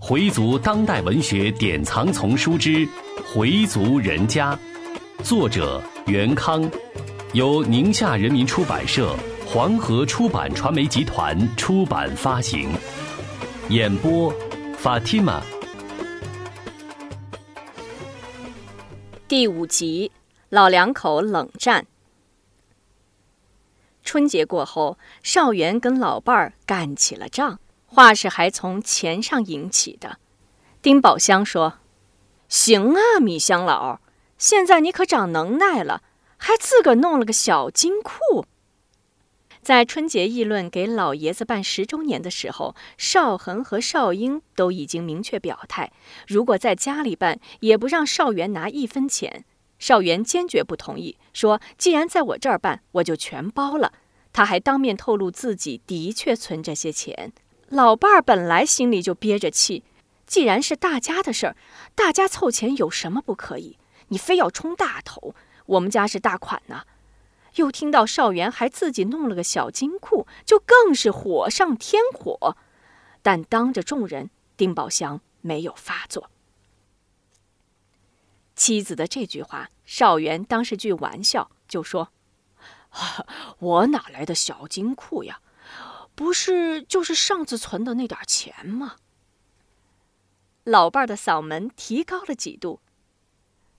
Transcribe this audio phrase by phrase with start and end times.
[0.00, 2.70] 回族当代文学典藏丛书之
[3.24, 4.54] 《回族人家》，
[5.24, 6.70] 作者袁康，
[7.32, 12.70] 由宁夏人民出版社、黄河出版传媒集团出版发行。
[13.70, 14.30] 演播
[14.82, 15.40] ：Fatima。
[19.26, 20.12] 第五集，
[20.50, 21.86] 老两口冷战。
[24.02, 27.58] 春节过后，少元跟老伴儿干起了仗。
[27.94, 30.18] 话是还从钱上引起的，
[30.82, 31.78] 丁宝香说
[32.48, 34.00] ：“行啊，米香老，
[34.36, 36.02] 现在你可长能耐了，
[36.36, 38.46] 还自个弄了个小金库。”
[39.62, 45.92] 在春节议论给老爷子办十周年的时候，少恒和少英都已经明确表态，
[46.26, 49.44] 如果在家里办，也不让少元拿一分钱。
[49.78, 53.92] 少元坚决不同意，说：“既然在我这儿办，我就全包了。”
[54.34, 57.32] 他还当面透露自己的确存这些钱。
[57.68, 59.82] 老伴儿本来心里就憋着气，
[60.26, 61.56] 既然是大家的事儿，
[61.94, 63.78] 大家凑钱有什么不可以？
[64.08, 65.34] 你非要冲大头，
[65.66, 66.84] 我们家是大款呐。
[67.56, 72.56] 又听到少元还自己弄了个小金库，就更是火上添火。
[73.22, 76.30] 但当着众人，丁宝祥没有发作。
[78.56, 82.10] 妻子的这句话，少元当是句玩笑，就说：
[83.58, 85.40] “我哪来的小金库呀？”
[86.14, 88.96] 不是，就是上次存的那点钱吗？
[90.62, 92.80] 老伴儿的嗓门提高了几度。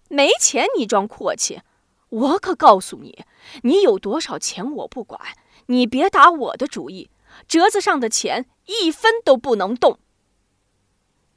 [0.09, 1.61] 没钱你装阔气，
[2.09, 3.25] 我可告诉你，
[3.63, 5.19] 你有多少钱我不管，
[5.67, 7.09] 你别打我的主意。
[7.47, 9.99] 折子上的钱一分都不能动。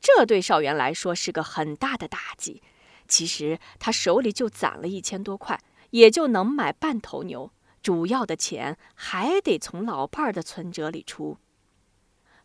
[0.01, 2.63] 这对少元来说是个很大的打击。
[3.09, 5.59] 其实他手里就攒了一千多块，
[5.91, 7.51] 也就能买半头牛。
[7.83, 11.39] 主要的钱还得从老伴儿的存折里出。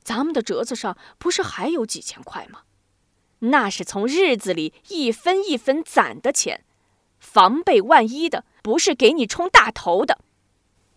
[0.03, 2.64] 咱们的折子上不是还有几千块吗？
[3.39, 6.64] 那是从日子里一分一分攒的钱，
[7.20, 10.20] 防备万一的，不是给你充大头的。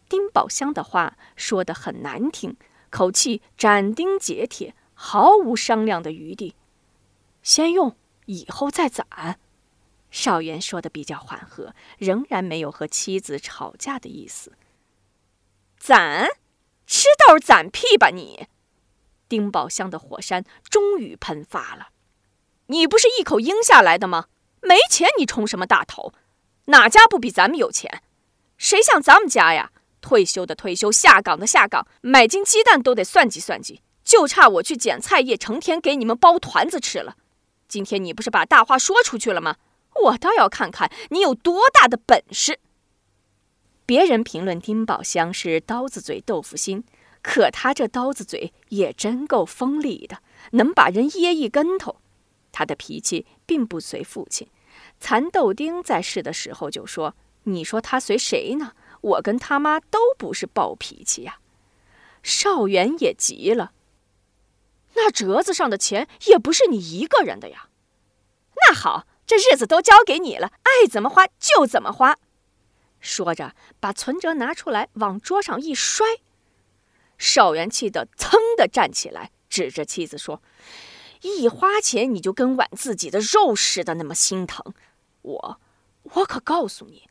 [0.08, 2.56] 丁宝香的话说得很难听，
[2.90, 6.54] 口气斩钉截铁，毫无商量的余地。
[7.42, 7.96] 先用，
[8.26, 9.40] 以后再攒。
[10.16, 14.52] 少元说的比较缓和，仍然没有和妻子吵架的意思。
[15.78, 16.26] 攒，
[16.86, 18.46] 吃豆攒屁吧你！
[19.28, 21.88] 丁宝香的火山终于喷发了。
[22.68, 24.28] 你不是一口应下来的吗？
[24.62, 26.14] 没钱你充什么大头？
[26.68, 28.02] 哪家不比咱们有钱？
[28.56, 29.70] 谁像咱们家呀？
[30.00, 37.16] 退休的退休，下岗的下岗，买斤鸡蛋都得算计算计，就差我去捡菜叶，成天给你们包团子吃了。
[37.68, 39.56] 今天你不是把大话说出去了吗？
[40.04, 42.60] 我倒要看看你有多大的本事。
[43.84, 46.84] 别人评论丁宝香是刀子嘴豆腐心，
[47.22, 50.18] 可他这刀子嘴也真够锋利的，
[50.52, 52.00] 能把人噎一跟头。
[52.50, 54.48] 他的脾气并不随父亲。
[54.98, 57.14] 蚕豆丁在世的时候就说
[57.44, 58.72] ：“你说他随谁呢？
[59.00, 61.38] 我跟他妈都不是暴脾气呀。”
[62.22, 63.72] 少元也急了
[64.94, 67.68] ：“那折子上的钱也不是你一个人的呀。”
[68.68, 69.06] 那好。
[69.26, 72.16] 这日子都交给你了，爱怎么花就怎么花。
[73.00, 76.06] 说着，把存折拿出来，往桌上一摔。
[77.18, 80.42] 少元气得噌的站起来，指着妻子说
[81.22, 84.74] ：“一花钱你就跟剜自己的肉似的，那么心疼
[85.22, 85.60] 我。
[86.14, 87.08] 我可告诉你，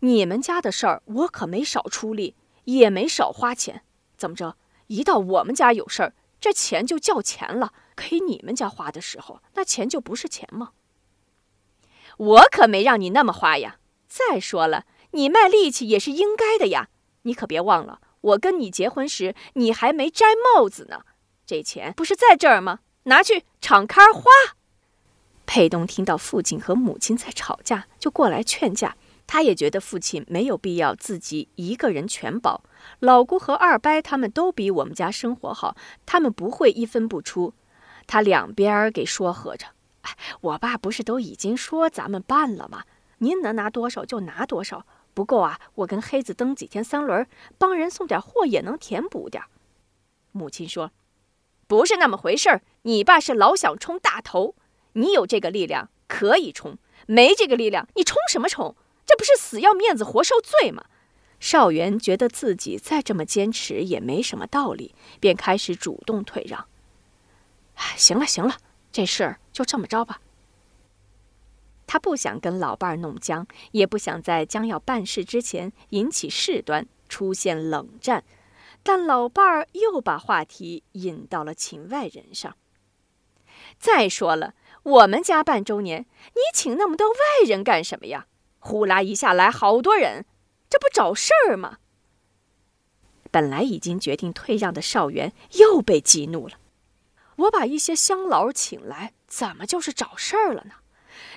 [0.00, 2.34] 你们家的事儿，我可没少出力，
[2.64, 3.84] 也没少花钱。
[4.16, 4.56] 怎么着？
[4.88, 7.72] 一到我们家有事儿，这钱就叫钱了。
[7.94, 10.72] 给你们家花的时候，那钱就不是钱吗？”
[12.18, 13.76] 我可没让你那么花呀！
[14.08, 16.88] 再说了，你卖力气也是应该的呀。
[17.22, 21.02] 你可别忘了，我跟你结婚时，你还没摘帽子呢。
[21.46, 22.80] 这钱不是在这儿吗？
[23.04, 24.22] 拿去敞开花。
[25.44, 28.96] 佩东听到父亲和母亲在吵架，就过来劝架。
[29.26, 32.62] 他也觉得父亲没有必要自己一个人全包。
[32.98, 37.54] 老姑和二伯他们都比我们家生活好，他们不会一分不出。
[38.06, 39.66] 他两边给说和着。
[40.02, 42.84] 哎，我爸不是都已经说咱们办了吗？
[43.18, 44.84] 您能拿多少就拿多少，
[45.14, 47.26] 不够啊，我跟黑子蹬几天三轮，
[47.56, 49.44] 帮人送点货也能填补点。
[50.32, 50.90] 母亲说
[51.68, 54.56] ：“不是那么回事儿，你爸是老想冲大头，
[54.94, 58.74] 你有这个力量可以冲，没这个力量你冲什么冲？
[59.06, 60.86] 这不是死要面子活受罪吗？”
[61.38, 66.66] 少元觉得自己再这么坚持也没什么道理，便开始主动退让。
[67.74, 68.56] 哎，行了行了。
[68.92, 70.20] 这事儿就这么着吧。
[71.86, 78.24] 他不想跟老伴儿弄僵，也不想在将要办事之前引起事端，出现冷战。
[78.82, 82.56] 但老伴儿又把话题引到了请外人上。
[83.78, 88.26] 再说了，我们家办周年，你请那么多外人干什么呀？
[88.58, 90.24] 呼啦一下来好多人，
[90.70, 91.78] 这不找事儿吗？
[93.30, 96.54] 本来已经决定退让的少元又被激怒了。
[97.36, 100.74] 我把一些乡老请来，怎么就是找事儿了呢？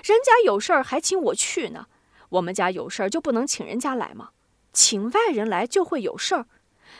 [0.04, 1.86] 人家有事儿还请我去呢，
[2.30, 4.30] 我们家有事儿就不能请人家来吗？
[4.72, 6.46] 请外人来就会有事儿？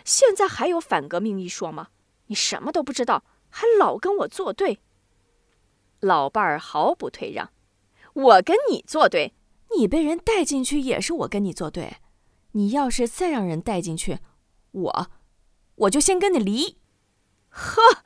[0.05, 1.89] 现在还有反革命一说吗？
[2.27, 4.81] 你什么都不知道，还老跟我作对。
[6.01, 7.51] 老伴儿毫不退让，
[8.13, 9.35] 我跟你作对，
[9.77, 11.99] 你被人带进去也是我跟你作对。
[12.53, 14.19] 你要是再让人带进去，
[14.73, 15.11] 我，
[15.75, 16.79] 我就先跟你离。
[17.49, 18.05] 呵，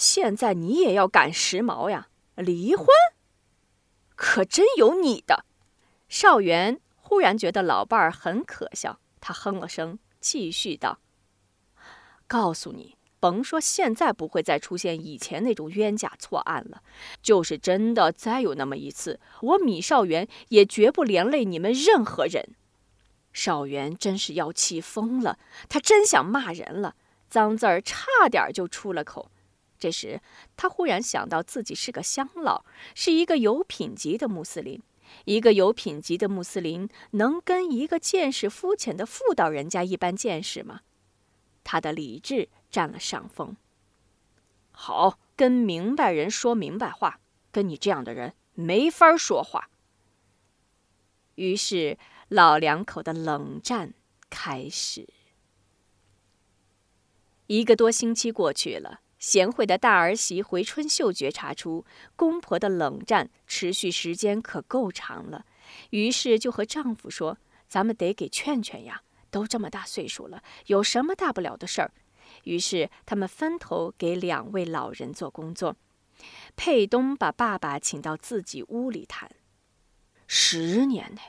[0.00, 2.08] 现在你也要赶时髦呀？
[2.34, 2.86] 离婚？
[4.16, 5.44] 可真有你的！
[6.08, 11.00] 少元忽然觉得老伴儿很可笑，他哼了声，继续道
[12.26, 16.82] ：“告诉你。”甭说现在不会再出现以前那种冤假错案了，
[17.20, 22.54] 就是真的再有那么一次，我米少元也绝不连累你们任何人。
[23.34, 25.38] 少元真是要气疯了，
[25.68, 26.94] 他真想骂人了，
[27.28, 29.30] 脏字儿差点就出了口。
[29.80, 30.20] 这时
[30.56, 34.80] 他忽然想到自己是个乡老，是一个有品级的穆斯林，
[35.24, 40.82] 一个有品级的穆斯林能跟一个见识肤浅的妇道人家一般见识吗？
[41.64, 42.48] 他的理智。
[42.70, 43.56] 占了上风。
[44.70, 47.18] 好，跟明白人说明白话，
[47.50, 49.70] 跟你这样的人没法说话。
[51.34, 51.98] 于是
[52.28, 53.92] 老两口的冷战
[54.30, 55.08] 开始。
[57.48, 61.84] 一个多星期过去了，贤惠的大儿媳回春秀觉察出
[62.16, 65.44] 公婆的冷战持续时间可够长了，
[65.90, 67.36] 于是就和丈夫说
[67.68, 71.92] ：“咱们得给劝劝呀，都这么大岁数了，有什么大不了的事儿？”
[72.44, 75.76] 于是他们分头给两位老人做工作。
[76.56, 79.30] 佩东把爸爸请到自己屋里谈。
[80.26, 81.20] 十年内，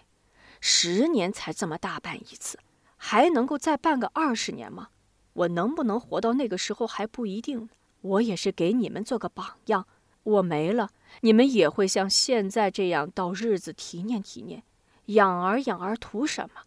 [0.62, 2.58] 十年才这么大办一次，
[2.96, 4.90] 还能够再办个二十年吗？
[5.34, 7.70] 我能不能活到那个时候还不一定。
[8.02, 9.88] 我也是给你们做个榜样。
[10.24, 14.64] 我没了，你们也会像现在这样到日子提念提念。
[15.08, 16.62] 养儿养儿图什么？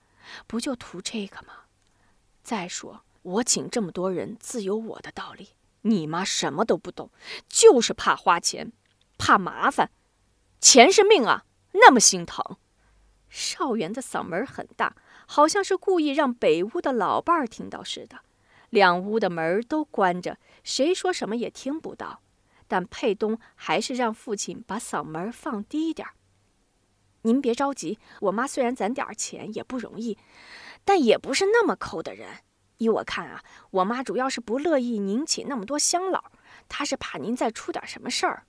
[0.46, 1.66] 不就图这个吗？
[2.42, 3.02] 再说。
[3.22, 5.50] 我请这么多人，自有我的道理。
[5.82, 7.10] 你妈什么都不懂，
[7.48, 8.72] 就是怕花钱，
[9.16, 9.90] 怕麻烦。
[10.60, 12.56] 钱是命啊，那么心疼。
[13.30, 14.94] 少元的嗓门很大，
[15.26, 18.20] 好像是故意让北屋的老伴儿听到似的。
[18.75, 22.21] 两屋的门都关着，谁说什么也听不到。
[22.67, 26.15] 但佩东还是让父亲把嗓门放低点儿。
[27.23, 30.19] 您别着急，我妈虽然攒点钱也不容易，
[30.85, 32.29] 但也不是那么抠的人。
[32.79, 36.32] 依我看啊，我妈主要是不乐意您请那么多乡老，
[36.69, 38.44] 她是怕您再出点什么事儿。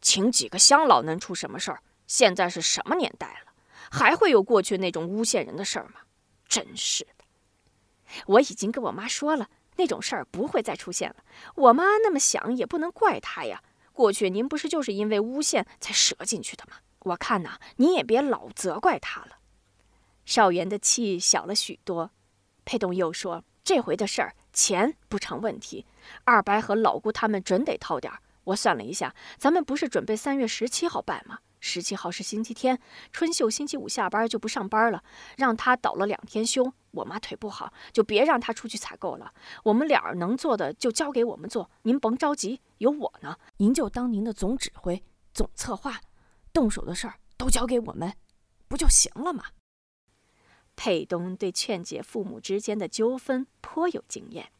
[0.00, 1.82] 请几个乡老能出什么事儿？
[2.06, 3.52] 现在是什么年代了，
[3.90, 6.00] 还会有过去那种诬陷人的事儿吗？
[6.48, 7.21] 真是的！
[8.26, 11.16] 我已经跟我妈说了，那种事儿不会再出现了。
[11.54, 13.62] 我妈那么想，也不能怪她呀。
[13.92, 16.76] 过去您不是就是因为诬陷才折进去的吗？
[17.00, 19.38] 我看呐，您也别老责怪她了。
[20.24, 22.10] 少元的气小了许多。
[22.64, 25.84] 佩东又说：“这回的事儿，钱不成问题，
[26.24, 28.20] 二白和老姑他们准得掏点儿。
[28.44, 31.40] 我算了一下，咱们不是准备三月十七号办吗？
[31.64, 32.80] 十七号是星期天，
[33.12, 35.04] 春秀星期五下班就不上班了，
[35.36, 36.74] 让他倒了两天休。
[36.90, 39.32] 我妈腿不好，就别让他出去采购了。
[39.62, 43.36] 我们俩能做的就交给我们做，您甭着急，有我呢。
[43.58, 46.00] 您就当您的总指挥、总策划，
[46.52, 48.16] 动手的事儿都交给我们，
[48.66, 49.44] 不就行了吗？”
[50.74, 54.50] 佩东对劝解父母之间的纠纷颇有经验。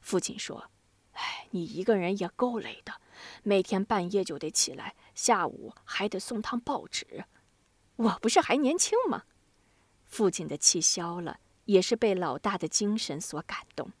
[0.00, 0.70] 父亲说
[1.12, 2.94] ：“哎，你一个人也够累的，
[3.42, 7.24] 每天半夜就得起来，下午还得送趟报纸。
[7.96, 9.24] 我不是还年轻吗？”
[10.06, 13.92] 父亲的气消了，也是被老大的精神所感动。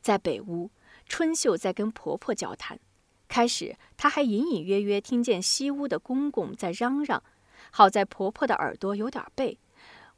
[0.00, 0.70] 在北屋，
[1.06, 2.80] 春秀在跟婆婆交谈，
[3.28, 7.22] 开始她还隐隐约约听见西屋的公公在嚷嚷。
[7.70, 9.58] 好在婆婆的耳朵有点背，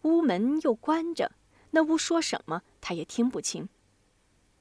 [0.02, 1.32] 屋门又关着，
[1.72, 3.68] 那屋说什么她也听不清。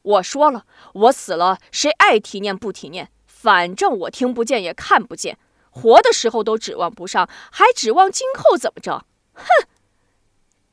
[0.04, 5.40] 我说了，我死了，谁爱提念不提念，反正我听不见也看不见，
[5.72, 9.06] 活的时候都指望不上，还指望今后怎么着？
[9.34, 9.46] 哼！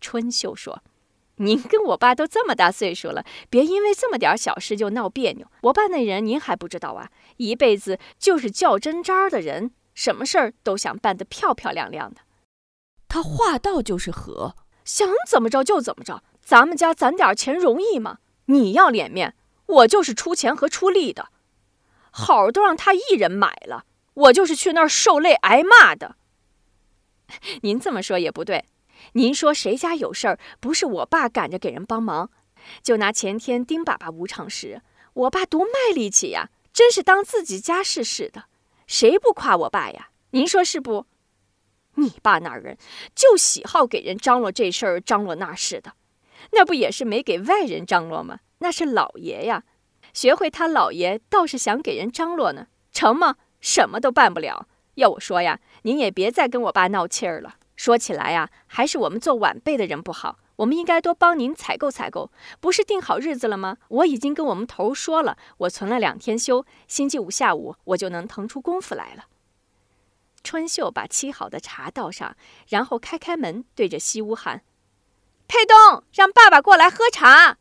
[0.00, 0.82] 春秀说
[1.36, 5.46] ：“您跟我爸都这么大岁数了，别因为这么点小事就闹别扭。
[5.62, 12.20] 我爸那人您还不知道啊，一辈子就是较真渣的人。”什么事儿都想办得漂漂亮亮的，
[13.06, 18.18] 他话到就是和，想怎么着就怎么着，咱们家攒点钱容易吗？
[18.50, 19.34] 你要脸面，
[19.66, 21.30] 我就是出钱和出力的。
[22.10, 26.16] 好都让他一人买了，我就是去那儿受累挨骂的。
[27.62, 28.64] 您这么说也不对。
[29.12, 32.30] 您说谁家有事儿，不是我爸赶着给人帮忙？
[32.82, 34.82] 就拿前天丁爸爸无常时，
[35.14, 38.44] 我爸多卖力气呀，真是当自己家事似的。
[38.86, 40.10] 谁不夸我爸呀？
[40.32, 41.06] 您说是不？
[41.94, 42.76] 你爸那人
[43.14, 45.94] 就喜好给人张罗这事儿、张罗那事的，
[46.52, 48.40] 那不也是没给外人张罗吗？
[48.58, 49.64] 那是老爷呀，
[50.12, 53.36] 学会他老爷倒是想给人张罗呢，成吗？
[53.60, 54.66] 什么都办不了。
[54.94, 57.56] 要我说呀，您也别再跟我爸闹气儿了。
[57.76, 62.30] 说起来呀，还是我们做晚辈的人不好，我们应该多帮您采购采购。
[62.60, 63.78] 不是定好日子了吗？
[63.88, 69.24] 我已经跟我们头说了，我存了两天休，星期五下午我就能腾出功夫来了。
[70.42, 72.36] 春秀把沏好的茶倒上，
[72.68, 74.62] 然后开开门，对着西屋喊
[75.50, 77.58] ：“佩东，让爸爸过来喝茶。”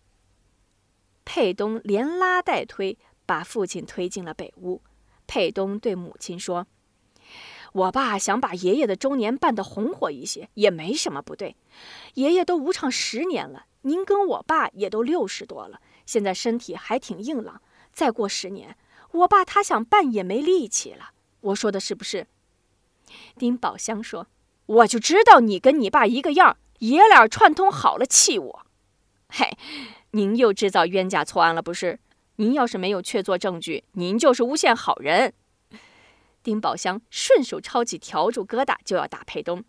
[1.26, 4.84] 佩东连拉带推，把父亲推进了北屋。
[5.26, 6.68] 佩东对母亲说。
[7.74, 11.56] 我爸想把爷爷的周年办得红火一些，也没什么不对。
[12.14, 17.60] 爷爷都无唱十年了，您跟我爸也都六十多了，现在身体还挺硬朗。
[17.92, 18.78] 再过十年，
[19.12, 21.10] 我爸他想办也没力气了。
[21.42, 22.28] 我说的是不是？
[23.36, 24.28] 丁宝香说
[24.68, 28.66] ：“我就知道你跟你爸一个样，爷俩串通好了气我。
[29.30, 29.58] 嘿，
[30.12, 32.00] 您又制造冤假错案了不是？
[32.38, 35.34] 您要是没有确凿证据，您就是诬陷好人。”
[36.42, 39.64] 丁宝香顺手抄起笤帚疙瘩就要打佩东。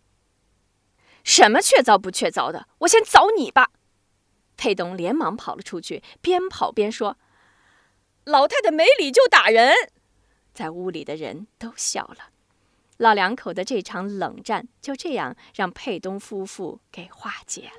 [1.23, 2.67] 什么确凿不确凿的？
[2.79, 3.71] 我先凿你吧！
[4.55, 7.17] 佩东连忙跑了出去，边跑边说
[8.23, 9.73] ：“老太太没理就打人。”
[10.53, 12.29] 在屋里的人都笑了。
[13.01, 17.71] 老两口的这场冷战就这样让佩东夫妇给化解了。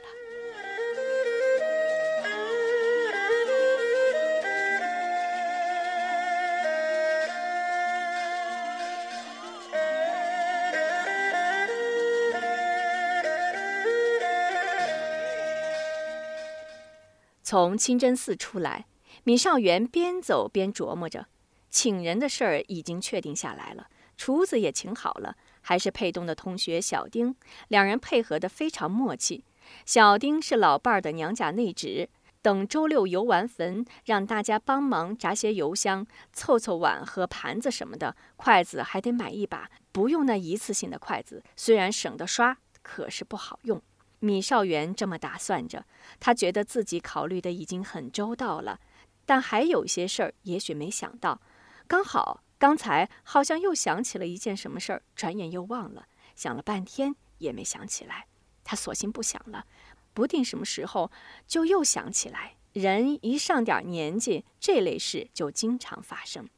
[17.44, 18.86] 从清真寺出来，
[19.22, 21.26] 米少元边走边琢磨着，
[21.70, 27.34] 请人的事儿已经确定下来了，厨子也请好了，还是佩东的同学小丁，
[27.68, 29.44] 两人配合得非常默契。
[29.86, 32.08] 小丁是老伴儿的娘家内侄，
[32.42, 43.80] 等周六游完坟，让大家帮忙炸些油香，凑凑碗和盘子什么的，筷子还得买一把，不用那一次性的筷子，虽然省得刷，可是不好用。
[44.18, 45.84] 米少元这么打算着，
[46.20, 48.78] 他觉得自己考虑的已经很周到了，
[49.24, 51.40] 但还有些事儿也许没想到。
[51.88, 58.28] 刚好刚才好像又想起了一件什么事儿，转眼又忘了，想了半天也没想起来。
[58.62, 59.66] 他索性不想了，
[60.14, 61.10] 不定什么时候
[61.48, 62.54] 就又想起来。
[62.72, 66.48] 人一上点年纪，这类事就经常发生。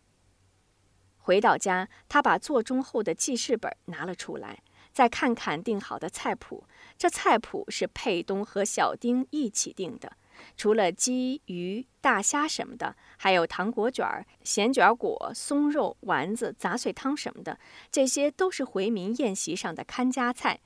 [1.17, 4.63] 回到家，他把做钟后的记事本拿了出来。
[4.93, 6.67] 再看看定好的菜谱，
[6.99, 10.19] 这菜谱是佩东和小丁一起定的。
[10.57, 17.59] 除了鸡、鱼、大虾什么的，还有糖果卷儿、咸卷果、松肉丸子、杂碎汤什么的，
[17.91, 20.61] 这些都是回民宴席上的看家菜。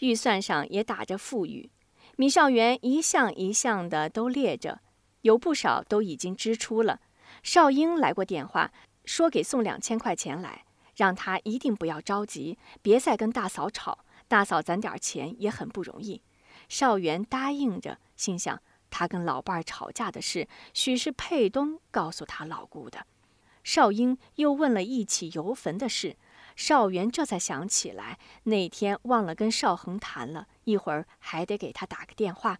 [0.00, 1.70] 预算上也打着富裕，
[2.16, 4.80] 米少元一项一项的都列着，
[5.22, 7.00] 有不少都已经支出了。
[7.42, 8.72] 少英来过电话，
[9.04, 10.64] 说给送两千块钱来。
[10.96, 14.04] 让他一定不要着急，别再跟大嫂吵。
[14.28, 16.20] 大嫂攒点钱也很不容易。
[16.68, 18.60] 少元答应着，心想
[18.90, 23.06] 他跟老伴儿吵架的事，许是佩东告诉他老姑的。
[23.62, 26.16] 少英又问了一起游坟的事，
[26.56, 32.58] 少元这才想起来，那天忘了跟少恒谈了，一会儿还得给他打个电话。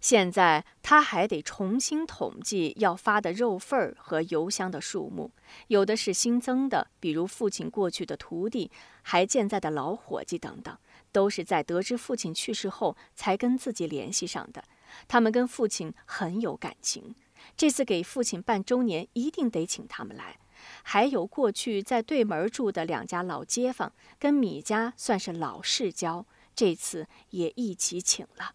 [0.00, 5.30] 现在他还得重新统计要发的肉份儿和油香的数目，
[5.66, 8.70] 有的是新增的，比如父亲过去的徒弟、
[9.02, 10.74] 还健在的老伙计等等，
[11.12, 14.64] 都是在得知父亲去世后才跟自己联系上的。
[15.06, 17.14] 他们跟父亲很有感情，
[17.56, 20.38] 这次给父亲办周年，一定得请他们来。
[20.82, 28.54] 还有过去在对门住的两家老街坊，跟米家算是老世交，这次也一起请了。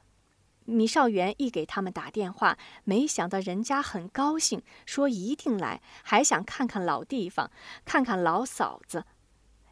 [0.65, 7.49] 米少元一给他们打电话，没想到人家很高兴，说一定来，还想看看老地方，
[7.85, 9.05] 看看老嫂子。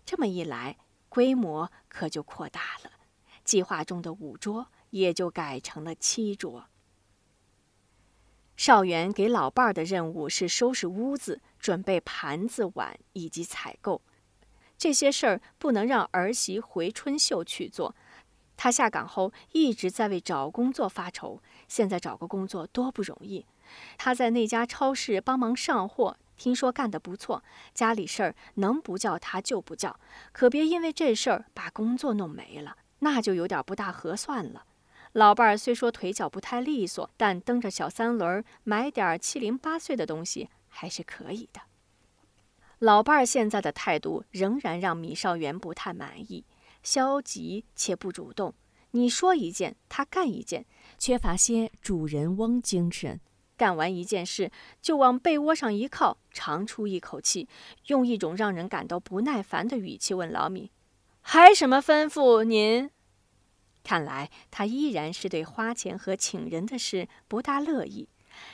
[0.06, 0.78] 这么一来，
[1.10, 2.92] 规模可就扩大了，
[3.46, 6.66] 计划中的五桌也就改成了七桌。
[8.58, 14.02] 少元给老伴儿的任务是收拾屋子、准备盘子碗以及采购，
[14.78, 17.96] 这些事儿不能让儿媳回春秀去做。
[18.56, 23.46] 他下岗后一直在为找工作发愁，现在找个工作多不容易。
[23.98, 27.42] 他在那家超市帮忙上货，听说干得不错。
[27.74, 29.98] 家里事儿能不叫他就不叫，
[30.34, 34.66] 可别因为这事儿把工作弄没了，那就有点不大合算了。
[35.14, 41.62] 老伴儿虽说腿脚不太利索，但蹬着小三轮买点七零八碎的东西还是可以的。
[42.80, 46.44] 老伴儿现在的态度仍然让米少元不太满意，
[46.82, 48.54] 消极且不主动。
[48.92, 50.66] 你说一件，他干一件，
[50.98, 53.22] 缺乏些主人翁精神。
[53.64, 54.52] 干完一件事，
[54.82, 57.48] 就往被窝上一靠，长出一口气，
[57.88, 60.70] 用一种让人感到不耐烦的语气问老米
[61.24, 62.44] ：“还什么吩咐？
[62.44, 62.92] 您？”
[63.82, 68.10] 看来他依然是对花钱和请人的事不大乐意。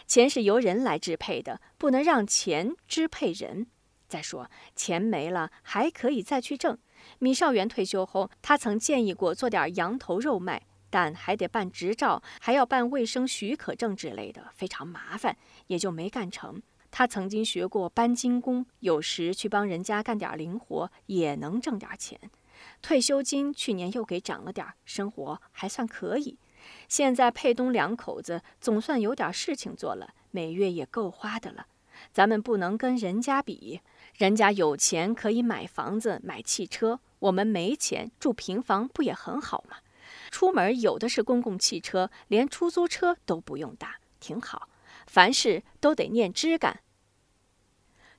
[0.06, 3.66] 钱是由人来支配的，不能让钱支配人。
[4.08, 6.78] 再说，钱没了还可以再去挣。
[7.18, 16.62] 米少元退休后，他曾建议过做点羊头肉卖，但还得办执照，还要办卫生许可证之类的，非常麻烦，也就没干成。
[16.92, 22.20] 他曾经学过搬金工，有时去帮人家干点零活，也能挣点钱。
[22.82, 26.38] 退休金去年又给涨了点，生活还算可以。
[26.88, 31.68] 现在佩东两口子总算有点事情做了，每月也够花的了。
[32.12, 33.82] 咱们不能跟人家比。
[34.16, 39.78] 人家有钱可以买房子、买汽车，我们没钱住平房，不也很好吗？
[40.30, 44.70] 出门有的是公共汽车，连出租车都不用打，挺好。
[45.08, 46.82] 凡事都得念枝干。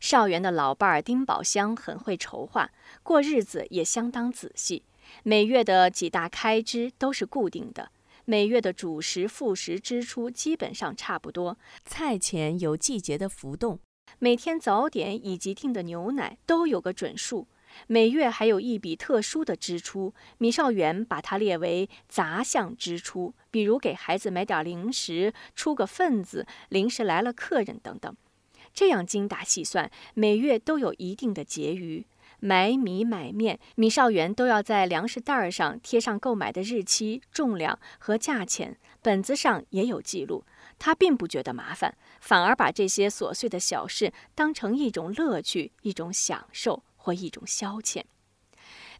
[0.01, 2.71] 少元的老伴儿丁宝香很会筹划，
[3.03, 4.85] 过日子也相当仔细。
[5.23, 7.91] 每月的几大开支都是固定的，
[8.25, 13.79] 每月的主食、副食支出基本上差不多，菜钱有季节的浮动。
[14.19, 17.47] 每天早点以及订的牛奶都有个准数，
[17.87, 28.17] 每月还有一笔特殊的支出，米少元把它列为杂项支出，比如给孩子买点零食、出个份子、临时来了客人等等。
[28.73, 32.07] 这样精打细算，每月都有一定的结余。
[32.43, 40.45] 买米买面，米少元都要在粮食袋上贴上购买的日期、重量和价钱，本子上也有记录。
[40.79, 48.03] 他并不觉得麻烦，反而把这些琐碎的小事当成一种乐趣、一种享受或一种消遣。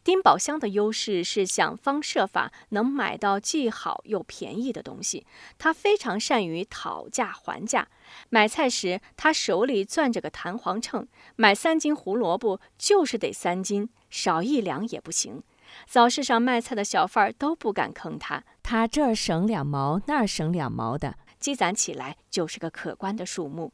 [0.03, 5.27] 丁宝香的优势是想方设法能买到既好又便宜的东西，
[5.59, 7.87] 他非常善于讨价还价。
[8.31, 15.43] 买菜时，他手里攥着个弹簧秤，买三斤胡萝卜就是得三斤，少一两也不行。
[15.87, 21.17] 早市上卖菜的小贩都不敢坑他，他这儿省两毛，那儿省两毛的。
[21.39, 23.73] 积攒起来就是个可观的数目。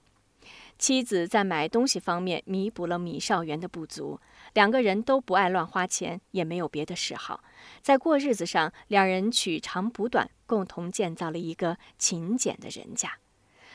[0.78, 4.20] 妻子在买东西方面弥补了米少元的不足，
[4.52, 7.42] 两个人都不爱乱花钱，也没有别的嗜好，
[7.80, 13.18] 在过日子上，两人取长补短，共同建造了一个勤俭的人家。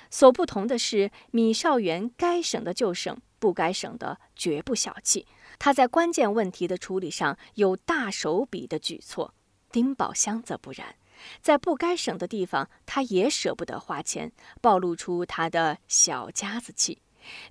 [0.09, 5.25] 所不同的是，米少元该省的就省，不该省的绝不小气。
[5.57, 9.33] 他在关键问题的处理上有大手笔的举措，
[9.71, 10.95] 丁宝香则不然。
[11.41, 14.31] 在不该省的地方，他也舍不得花钱，
[14.61, 17.01] 暴露出他的小家子气。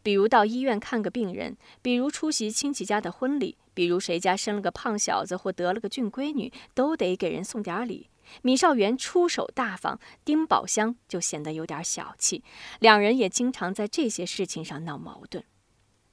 [0.02, 8.08] 比如到医院看个病人，比如出席亲戚家的婚礼，比如谁家生了个胖小子或得了个俊闺女，都得给人送点礼。
[8.42, 12.42] 米少元出手大方，丁宝香就显得有点小气。
[12.78, 15.44] 两人也经常在这些事情上闹矛盾。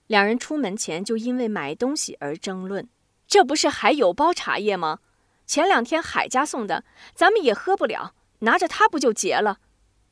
[0.07, 2.87] 两人出门前就因为买东西而争论：
[3.27, 4.99] 这不是还有包茶叶吗？
[5.47, 6.83] 前两天海家送的，
[7.15, 9.59] 咱们也喝不了，拿着它不就结了？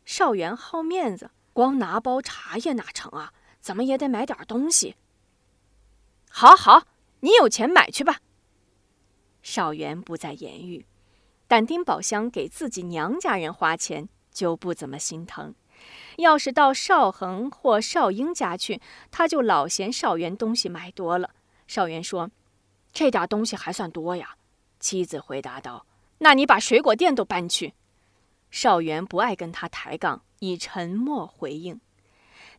[0.06, 3.34] 少元好面子，光拿包茶叶哪成啊？
[3.60, 4.95] 怎么也得买点东西。
[6.30, 6.88] 好好，
[7.19, 8.19] 你有钱买去吧。
[9.43, 10.86] 少元不再言语，
[11.48, 15.54] 但丁宝香给自己娘家人花钱就不怎么心疼。
[16.17, 18.80] 要是到少恒或少英家去，
[19.12, 21.32] 他就老嫌少元东西买多了。
[21.67, 22.32] 少元说
[22.93, 24.38] ：“这点东西还算多呀。”
[24.86, 25.88] 妻子回答道
[26.21, 27.74] ：“那你把水果店都搬去。”
[28.52, 31.82] 少元不爱跟他抬杠，以沉默回应。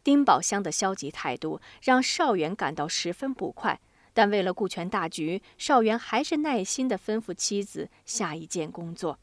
[0.02, 3.80] 丁宝香的消极态度让少元感到十分不快，
[4.12, 9.20] 但为了顾全大局，少元还是耐心地吩咐妻子下一件工作。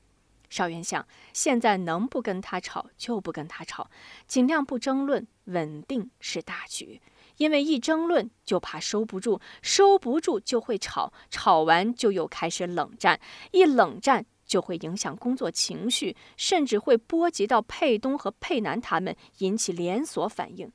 [0.50, 3.90] 少元想，现在能不跟他吵就不跟他吵，
[4.28, 7.02] 尽量不争论，稳定是大局。
[7.38, 13.20] 因为一争论就怕收不住，收不住就会吵，吵完就又开始冷战，
[13.52, 20.72] 一冷战就会影响工作情绪，甚至会波及到佩东和佩南他们，引起连锁反应。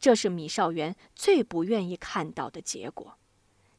[0.00, 3.14] 这是米少元最不愿意看到的结果。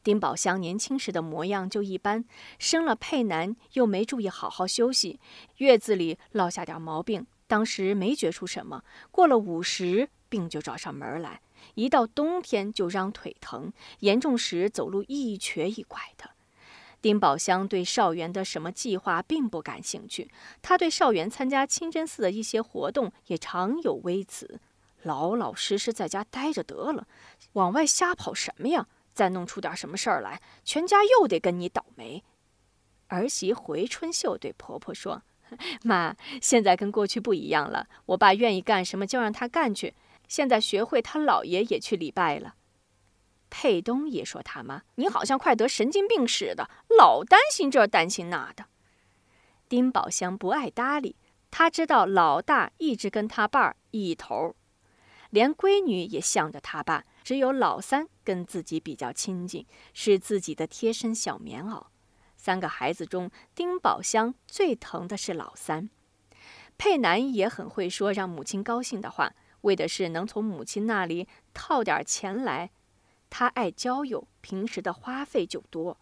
[0.02, 2.24] 丁宝香年轻时的模样就一般，
[2.58, 5.20] 生了佩南又没注意好好休息，
[5.56, 11.40] 月子里落下点毛病，当时没觉出什么，过了五十病就找上门来，
[11.74, 16.30] 一到冬天就嚷腿疼，严重时走路一瘸一拐的。
[17.02, 24.60] 丁宝香对少元的什么计划并不感兴趣，他对少元参加清真寺的一些活动也常有微词
[25.04, 27.06] ：“老老实实在家待着得了，
[27.54, 28.86] 往外瞎跑什么呀？
[29.14, 32.22] 再弄出点什么事儿来，全家又得跟你倒霉。”
[33.08, 35.22] 儿媳回春秀对婆婆说
[35.82, 39.94] ：“妈，现在跟过去不一样了，我爸愿意干什么就让他干去，
[40.30, 42.54] 现在学会他姥爷也去礼拜了。”
[43.50, 48.66] 佩东也说：“他妈，你好像快得神经病似的，老担心这担心那的。”
[49.68, 51.16] 丁宝香不爱搭理，
[51.50, 54.54] 他知道老大一直跟他爸一头，
[55.30, 61.86] 连闺女也向着他爸，只有老三跟自己比较亲近，是自己的贴身小棉袄。
[62.36, 65.90] 三个孩子中，丁宝香最疼的是老三。
[66.78, 72.70] 佩南也很会说让母亲高兴的话，为的是能从母亲那里套点钱来。
[73.28, 75.98] 他爱交友，平时的花费就多，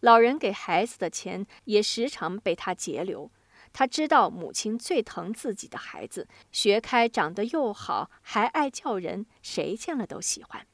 [0.00, 3.30] 老人给孩子的钱也时常被他截留。
[3.72, 10.66] 他知道母亲最疼自己的孩子，学开长得又好，还爱叫人，谁见了都喜欢。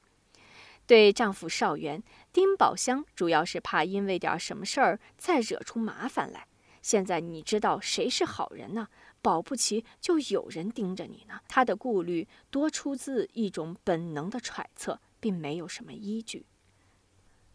[0.87, 6.47] 对丈夫少元，丁宝香主要是怕因为点什么事儿再惹出麻烦来。
[6.83, 8.89] 现在你知道谁是好人呢？
[9.25, 11.41] 保不齐就有人盯着你呢。
[11.49, 15.01] 他的顾虑多出自一种本能的揣测。
[15.25, 16.45] 并没有什么依据。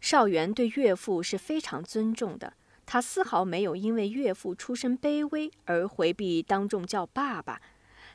[0.00, 2.54] 少元对岳父是非常尊重的，
[2.84, 7.62] 他丝毫没有因为岳父出身卑微而回避当众叫爸爸。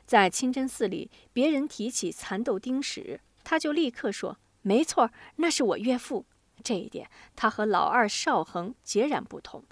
[0.04, 6.26] 在清真寺里，别人提起蚕豆丁时，他就立刻说：“没错，那是我岳父。”
[6.62, 9.64] 这一点，他和老二少恒截然不同。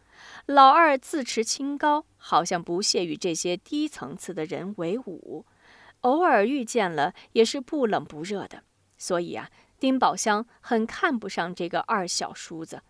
[0.47, 5.47] 老二自持清高，好像不屑与这些低层次的人为伍，
[6.01, 8.65] 偶尔遇见了也是不冷不热的。
[8.97, 9.51] 所以啊。
[9.81, 12.81] 丁宝香很看不上这个二小叔子，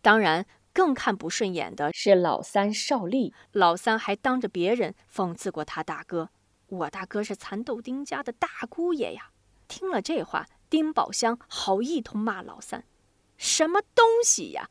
[0.00, 3.34] 当然更看不顺眼的是老三少利。
[3.50, 6.30] 老三还当着别人讽刺过他大哥
[6.68, 9.32] ：“我大哥是蚕豆丁家的大姑爷呀！”
[9.68, 12.84] 听了这话，丁宝香好一通骂老三
[13.36, 14.70] ：“什么东西呀？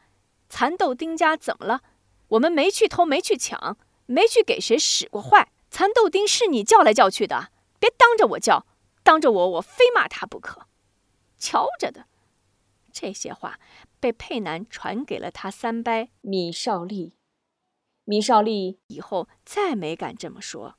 [0.50, 1.84] 蚕豆丁家怎么了？
[2.32, 5.52] 我们没去偷，没去抢，没去给谁使过坏。
[5.70, 8.66] 蚕豆丁是你叫来叫去的，别当着我叫，
[9.04, 10.68] 当着我我非骂他不可。”
[11.38, 12.08] 瞧着的，
[12.94, 13.60] 这些话
[14.00, 17.16] 被佩南传给了他三伯米少利。
[18.04, 20.76] 米少利以后再没敢这么说。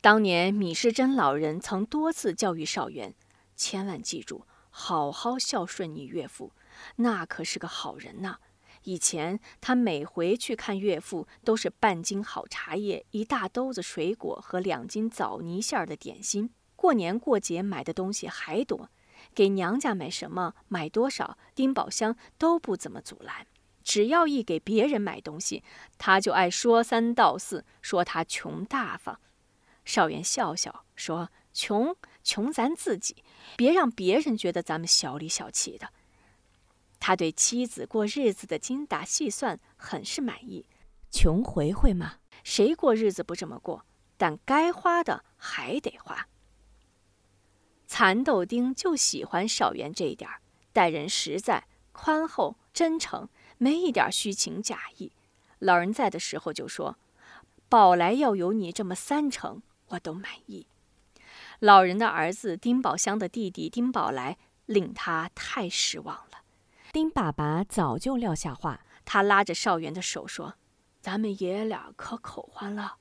[0.00, 3.14] 当年米世珍老人曾多次教育少元，
[3.56, 6.52] 千万记住，好好孝顺你岳父，
[6.96, 8.38] 那可是个好人呐。
[8.86, 16.50] 以前他每回去看岳父，都是半斤好茶叶、一大兜子水果和两斤枣泥馅儿的点心。
[16.76, 18.88] 过年过节买的东西还多。
[19.34, 23.46] 给娘家买什么，买多少，丁宝香都不怎么阻拦。
[23.82, 25.64] 只要一给别人买东西，
[25.98, 29.20] 他就爱说三道四，说他穷大方。
[29.84, 33.24] 少元笑笑说：“穷穷咱自己，
[33.56, 35.88] 别让别人觉得咱们小里小气的。”
[36.98, 40.66] 他对妻子过日子的精打细算很是满意。
[41.10, 43.84] 穷回回嘛，谁过日子不这么过？
[44.16, 46.28] 但该花的还得花。
[47.86, 50.40] 蚕豆丁就喜欢少元这一点儿，
[50.72, 53.28] 待人实在、宽厚、真诚，
[53.58, 55.12] 没一点虚情假意。
[55.60, 56.98] 老人在的时候就说
[57.68, 60.66] ：“宝来要有你这么三成，我都满意。”
[61.60, 66.25] 老人的儿子丁宝香的弟弟丁宝来令他太失望了。
[66.96, 70.54] 丁爸爸早就撂下话，他拉着少元的手说
[71.02, 72.96] ：“咱们爷俩可口欢了。”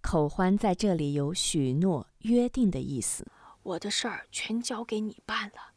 [0.00, 3.26] 口欢在这里有许诺、约定的意思。
[3.62, 5.74] 我的事儿全交给你办了，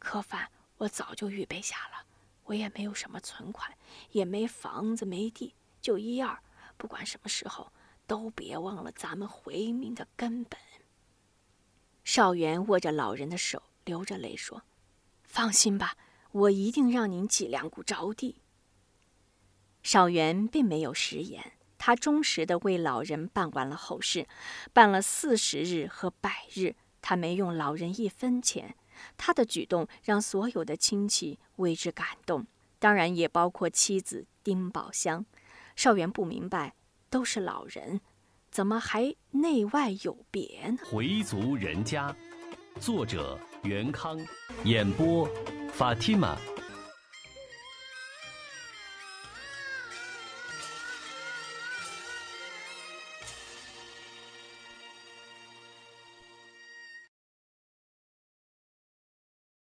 [0.00, 2.04] 客饭我早就预备下了，
[2.42, 3.72] 我也没有什么存款，
[4.10, 6.40] 也没房子没地，就一样，
[6.76, 7.70] 不管什么时候
[8.08, 10.58] 都别忘了咱们回民的根本。
[12.02, 14.62] 少元握着老人的手，流着泪说
[15.22, 15.94] ：“放心吧，
[16.32, 18.42] 我一定让您脊梁骨着地。”
[19.82, 24.26] 少元并没有食言，他忠实的为老人办完了后事，
[24.72, 26.74] 办了四十日和百日。
[27.00, 28.74] 他没用老人一分钱，
[29.16, 32.46] 他的举动让所有的亲戚为之感动，
[32.78, 35.24] 当然也包括妻子丁宝香。
[35.76, 36.74] 少元不明白，
[37.08, 38.00] 都是老人，
[38.50, 40.78] 怎么还内外有别呢？
[40.84, 42.14] 回族人家，
[42.80, 44.18] 作者袁康，
[44.64, 45.28] 演播
[45.76, 46.36] ，Fatima。